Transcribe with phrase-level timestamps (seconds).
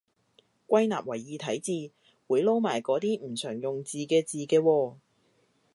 [0.67, 1.93] 歸納為異體字，
[2.25, 4.93] 會撈埋嗰啲唔常用字嘅字嘅喎